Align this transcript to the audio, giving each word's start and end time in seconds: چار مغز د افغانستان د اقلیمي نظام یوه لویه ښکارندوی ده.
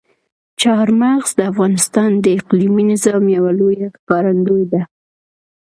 چار 0.61 0.87
مغز 1.01 1.29
د 1.37 1.41
افغانستان 1.51 2.11
د 2.19 2.25
اقلیمي 2.37 2.83
نظام 2.91 3.23
یوه 3.37 3.51
لویه 3.59 3.87
ښکارندوی 3.97 4.63
ده. 4.71 4.81